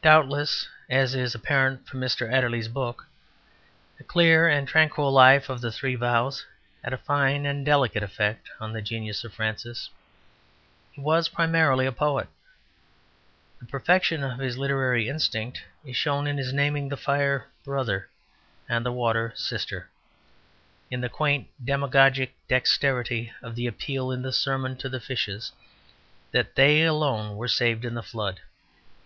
Doubtless, 0.00 0.70
as 0.88 1.14
is 1.14 1.34
apparent 1.34 1.86
from 1.86 2.00
Mr 2.00 2.32
Adderley's 2.32 2.66
book, 2.68 3.04
the 3.98 4.02
clear 4.04 4.48
and 4.48 4.66
tranquil 4.66 5.12
life 5.12 5.50
of 5.50 5.60
the 5.60 5.70
Three 5.70 5.96
Vows 5.96 6.46
had 6.82 6.94
a 6.94 6.96
fine 6.96 7.44
and 7.44 7.62
delicate 7.62 8.02
effect 8.02 8.48
on 8.58 8.72
the 8.72 8.80
genius 8.80 9.22
of 9.22 9.34
Francis. 9.34 9.90
He 10.92 11.02
was 11.02 11.28
primarily 11.28 11.84
a 11.84 11.92
poet. 11.92 12.28
The 13.60 13.66
perfection 13.66 14.24
of 14.24 14.38
his 14.38 14.56
literary 14.56 15.10
instinct 15.10 15.62
is 15.84 15.94
shown 15.94 16.26
in 16.26 16.38
his 16.38 16.54
naming 16.54 16.88
the 16.88 16.96
fire 16.96 17.48
'brother,' 17.64 18.08
and 18.66 18.82
the 18.86 18.92
water 18.92 19.34
'sister,' 19.36 19.90
in 20.90 21.02
the 21.02 21.10
quaint 21.10 21.48
demagogic 21.62 22.34
dexterity 22.48 23.30
of 23.42 23.56
the 23.56 23.66
appeal 23.66 24.10
in 24.10 24.22
the 24.22 24.32
sermon 24.32 24.74
to 24.78 24.88
the 24.88 25.00
fishes 25.00 25.52
'that 26.32 26.54
they 26.54 26.84
alone 26.86 27.36
were 27.36 27.46
saved 27.46 27.84
in 27.84 27.92
the 27.92 28.02
Flood.' 28.02 28.40